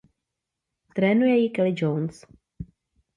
[0.93, 2.25] Trénuje ji Kelly Jones.